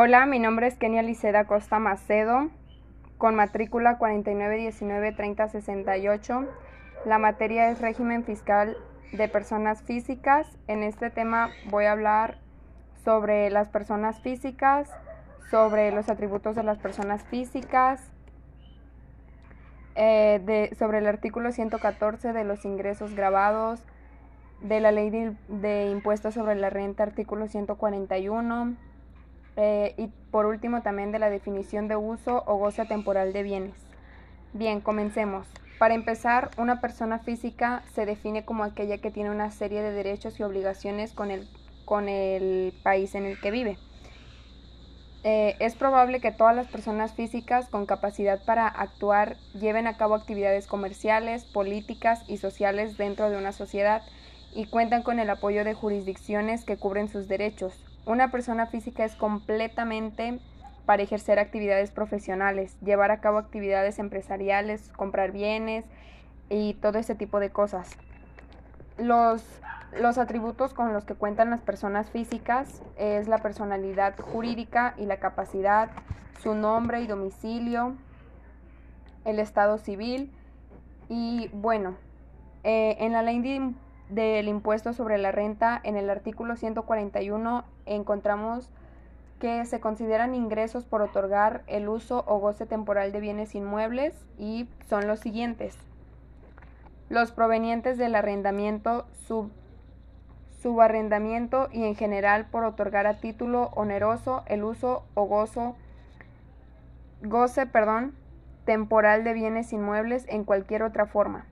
Hola, 0.00 0.26
mi 0.26 0.38
nombre 0.38 0.68
es 0.68 0.76
Kenia 0.76 1.02
Liceda 1.02 1.46
Costa 1.46 1.80
Macedo, 1.80 2.50
con 3.16 3.34
matrícula 3.34 3.98
4919-3068. 3.98 6.46
La 7.04 7.18
materia 7.18 7.68
es 7.68 7.80
régimen 7.80 8.22
fiscal 8.22 8.76
de 9.10 9.26
personas 9.26 9.82
físicas. 9.82 10.46
En 10.68 10.84
este 10.84 11.10
tema 11.10 11.50
voy 11.68 11.86
a 11.86 11.90
hablar 11.90 12.38
sobre 13.04 13.50
las 13.50 13.70
personas 13.70 14.20
físicas, 14.20 14.88
sobre 15.50 15.90
los 15.90 16.08
atributos 16.08 16.54
de 16.54 16.62
las 16.62 16.78
personas 16.78 17.24
físicas, 17.24 18.00
eh, 19.96 20.70
sobre 20.78 20.98
el 20.98 21.08
artículo 21.08 21.50
114 21.50 22.32
de 22.32 22.44
los 22.44 22.64
ingresos 22.64 23.16
grabados, 23.16 23.82
de 24.60 24.78
la 24.78 24.92
ley 24.92 25.10
de, 25.10 25.34
de 25.48 25.90
impuestos 25.90 26.34
sobre 26.34 26.54
la 26.54 26.70
renta, 26.70 27.02
artículo 27.02 27.48
141 27.48 28.76
eh, 29.60 29.92
y 29.96 30.06
por 30.30 30.46
último 30.46 30.82
también 30.82 31.10
de 31.10 31.18
la 31.18 31.30
definición 31.30 31.88
de 31.88 31.96
uso 31.96 32.44
o 32.46 32.58
goce 32.58 32.84
temporal 32.84 33.32
de 33.32 33.42
bienes. 33.42 33.74
Bien, 34.52 34.80
comencemos. 34.80 35.48
Para 35.80 35.94
empezar, 35.94 36.50
una 36.58 36.80
persona 36.80 37.18
física 37.18 37.82
se 37.92 38.06
define 38.06 38.44
como 38.44 38.62
aquella 38.62 38.98
que 38.98 39.10
tiene 39.10 39.32
una 39.32 39.50
serie 39.50 39.82
de 39.82 39.90
derechos 39.90 40.38
y 40.38 40.44
obligaciones 40.44 41.12
con 41.12 41.32
el, 41.32 41.48
con 41.84 42.08
el 42.08 42.72
país 42.84 43.16
en 43.16 43.24
el 43.24 43.40
que 43.40 43.50
vive. 43.50 43.78
Eh, 45.24 45.56
es 45.58 45.74
probable 45.74 46.20
que 46.20 46.30
todas 46.30 46.54
las 46.54 46.68
personas 46.68 47.14
físicas 47.14 47.68
con 47.68 47.84
capacidad 47.84 48.44
para 48.44 48.68
actuar 48.68 49.38
lleven 49.54 49.88
a 49.88 49.96
cabo 49.96 50.14
actividades 50.14 50.68
comerciales, 50.68 51.44
políticas 51.44 52.22
y 52.28 52.36
sociales 52.36 52.96
dentro 52.96 53.28
de 53.28 53.36
una 53.36 53.50
sociedad 53.50 54.02
y 54.54 54.66
cuentan 54.66 55.02
con 55.02 55.18
el 55.18 55.28
apoyo 55.28 55.64
de 55.64 55.74
jurisdicciones 55.74 56.64
que 56.64 56.76
cubren 56.76 57.08
sus 57.08 57.26
derechos, 57.26 57.84
una 58.08 58.30
persona 58.30 58.66
física 58.66 59.04
es 59.04 59.14
completamente 59.14 60.40
para 60.86 61.02
ejercer 61.02 61.38
actividades 61.38 61.90
profesionales, 61.90 62.74
llevar 62.80 63.10
a 63.10 63.20
cabo 63.20 63.36
actividades 63.36 63.98
empresariales, 63.98 64.90
comprar 64.96 65.30
bienes 65.30 65.84
y 66.48 66.72
todo 66.74 66.98
ese 66.98 67.14
tipo 67.14 67.38
de 67.38 67.50
cosas. 67.50 67.90
Los, 68.96 69.44
los 70.00 70.16
atributos 70.16 70.72
con 70.72 70.94
los 70.94 71.04
que 71.04 71.14
cuentan 71.14 71.50
las 71.50 71.60
personas 71.60 72.08
físicas 72.08 72.82
es 72.96 73.28
la 73.28 73.38
personalidad 73.38 74.18
jurídica 74.18 74.94
y 74.96 75.04
la 75.04 75.18
capacidad, 75.18 75.90
su 76.42 76.54
nombre 76.54 77.02
y 77.02 77.06
domicilio, 77.06 77.94
el 79.26 79.38
estado 79.38 79.76
civil 79.76 80.32
y 81.10 81.50
bueno, 81.52 81.94
eh, 82.64 82.96
en 83.00 83.12
la 83.12 83.22
ley 83.22 83.40
de 83.40 83.74
del 84.08 84.48
impuesto 84.48 84.92
sobre 84.92 85.18
la 85.18 85.32
renta, 85.32 85.80
en 85.82 85.96
el 85.96 86.08
artículo 86.08 86.56
141 86.56 87.64
encontramos 87.86 88.70
que 89.38 89.64
se 89.66 89.80
consideran 89.80 90.34
ingresos 90.34 90.84
por 90.84 91.02
otorgar 91.02 91.62
el 91.66 91.88
uso 91.88 92.24
o 92.26 92.38
goce 92.38 92.66
temporal 92.66 93.12
de 93.12 93.20
bienes 93.20 93.54
inmuebles 93.54 94.14
y 94.38 94.68
son 94.88 95.06
los 95.06 95.20
siguientes. 95.20 95.76
Los 97.08 97.32
provenientes 97.32 97.98
del 97.98 98.14
arrendamiento, 98.14 99.06
sub, 99.12 99.50
subarrendamiento 100.60 101.68
y 101.70 101.84
en 101.84 101.94
general 101.94 102.46
por 102.50 102.64
otorgar 102.64 103.06
a 103.06 103.20
título 103.20 103.70
oneroso 103.74 104.42
el 104.46 104.64
uso 104.64 105.04
o 105.14 105.24
gozo, 105.24 105.76
goce 107.22 107.66
temporal 108.64 109.24
de 109.24 109.32
bienes 109.32 109.72
inmuebles 109.72 110.24
en 110.28 110.44
cualquier 110.44 110.82
otra 110.82 111.06
forma 111.06 111.46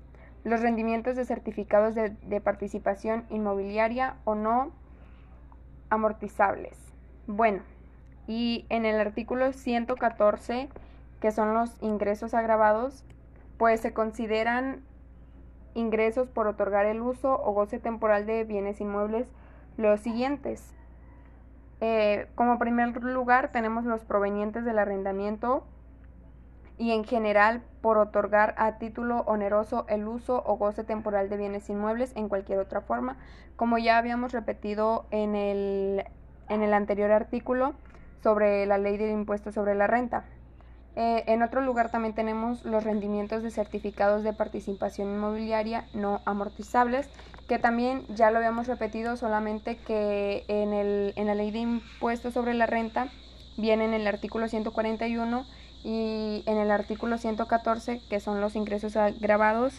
los 0.46 0.60
rendimientos 0.60 1.16
de 1.16 1.24
certificados 1.24 1.96
de, 1.96 2.40
participación 2.40 3.24
inmobiliaria 3.30 4.14
o 4.22 4.36
no 4.36 4.70
amortizables. 5.90 6.78
Bueno, 7.26 7.62
y 8.28 8.64
en 8.68 8.84
el 8.84 9.00
artículo 9.00 9.52
114, 9.52 10.68
que 11.20 11.32
son 11.32 11.52
los 11.52 11.82
ingresos 11.82 12.32
agravados, 12.32 13.04
pues 13.58 13.80
se 13.80 13.92
consideran 13.92 14.82
ingresos 15.74 16.28
por 16.28 16.46
otorgar 16.46 16.86
el 16.86 17.00
uso 17.00 17.42
o 17.42 17.52
goce 17.52 17.80
temporal 17.80 18.24
de 18.24 18.44
bienes 18.44 18.80
inmuebles 18.80 19.26
los 19.76 19.98
siguientes. 19.98 20.72
Eh, 21.80 22.28
como 22.36 22.60
primer 22.60 23.02
lugar 23.02 23.50
tenemos 23.50 23.84
los 23.84 24.04
provenientes 24.04 24.64
del 24.64 24.78
arrendamiento 24.78 25.64
y 26.78 26.92
en 26.92 27.04
general 27.04 27.62
por 27.80 27.98
otorgar 27.98 28.54
a 28.58 28.78
título 28.78 29.20
oneroso 29.26 29.86
el 29.88 30.06
uso 30.06 30.42
o 30.46 30.56
goce 30.56 30.84
temporal 30.84 31.28
de 31.28 31.36
bienes 31.36 31.68
inmuebles 31.70 32.12
en 32.16 32.28
cualquier 32.28 32.58
otra 32.58 32.80
forma, 32.80 33.16
como 33.56 33.78
ya 33.78 33.98
habíamos 33.98 34.32
repetido 34.32 35.06
en 35.10 35.34
el, 35.34 36.04
en 36.48 36.62
el 36.62 36.74
anterior 36.74 37.10
artículo 37.12 37.74
sobre 38.22 38.66
la 38.66 38.78
ley 38.78 38.96
del 38.96 39.10
impuesto 39.10 39.52
sobre 39.52 39.74
la 39.74 39.86
renta. 39.86 40.24
Eh, 40.96 41.24
en 41.26 41.42
otro 41.42 41.60
lugar 41.60 41.90
también 41.90 42.14
tenemos 42.14 42.64
los 42.64 42.82
rendimientos 42.82 43.42
de 43.42 43.50
certificados 43.50 44.22
de 44.22 44.32
participación 44.32 45.10
inmobiliaria 45.10 45.86
no 45.92 46.22
amortizables, 46.24 47.08
que 47.48 47.58
también 47.58 48.06
ya 48.08 48.30
lo 48.30 48.38
habíamos 48.38 48.66
repetido, 48.66 49.16
solamente 49.16 49.76
que 49.76 50.44
en, 50.48 50.72
el, 50.72 51.12
en 51.16 51.26
la 51.26 51.34
ley 51.34 51.50
de 51.50 51.58
impuesto 51.58 52.30
sobre 52.30 52.54
la 52.54 52.66
renta 52.66 53.08
viene 53.58 53.84
en 53.84 53.94
el 53.94 54.06
artículo 54.06 54.48
141 54.48 55.46
y 55.86 56.42
en 56.46 56.58
el 56.58 56.72
artículo 56.72 57.16
114, 57.16 58.00
que 58.10 58.18
son 58.18 58.40
los 58.40 58.56
ingresos 58.56 58.94
grabados, 59.20 59.72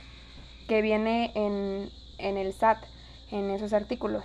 que 0.70 0.82
viene 0.82 1.34
en, 1.36 1.90
en 2.18 2.38
el 2.38 2.54
SAT, 2.54 2.78
en 3.30 3.50
esos 3.50 3.74
artículos. 3.74 4.24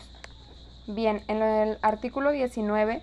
Bien, 0.86 1.22
en 1.26 1.42
el 1.42 1.78
artículo 1.82 2.30
19 2.30 3.02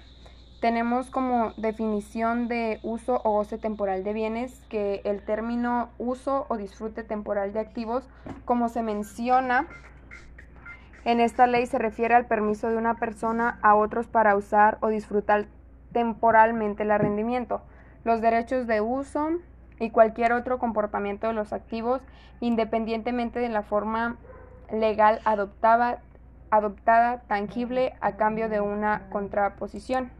tenemos 0.61 1.09
como 1.09 1.51
definición 1.57 2.47
de 2.47 2.79
uso 2.81 3.19
o 3.25 3.31
goce 3.31 3.57
temporal 3.57 4.05
de 4.05 4.13
bienes 4.13 4.61
que 4.69 5.01
el 5.03 5.23
término 5.23 5.89
uso 5.97 6.45
o 6.47 6.55
disfrute 6.55 7.03
temporal 7.03 7.51
de 7.51 7.59
activos, 7.59 8.07
como 8.45 8.69
se 8.69 8.81
menciona 8.81 9.67
en 11.03 11.19
esta 11.19 11.47
ley, 11.47 11.65
se 11.65 11.79
refiere 11.79 12.15
al 12.15 12.27
permiso 12.27 12.69
de 12.69 12.77
una 12.77 12.95
persona 12.95 13.59
a 13.61 13.75
otros 13.75 14.07
para 14.07 14.37
usar 14.37 14.77
o 14.79 14.87
disfrutar 14.87 15.47
temporalmente 15.91 16.83
el 16.83 16.97
rendimiento 16.97 17.61
los 18.03 18.21
derechos 18.21 18.67
de 18.67 18.81
uso 18.81 19.29
y 19.79 19.91
cualquier 19.91 20.33
otro 20.33 20.59
comportamiento 20.59 21.27
de 21.27 21.33
los 21.33 21.53
activos, 21.53 22.01
independientemente 22.39 23.39
de 23.39 23.49
la 23.49 23.63
forma 23.63 24.17
legal 24.71 25.21
adoptada, 25.25 26.01
adoptada 26.51 27.21
tangible 27.27 27.93
a 28.01 28.17
cambio 28.17 28.49
de 28.49 28.61
una 28.61 29.09
contraposición. 29.09 30.11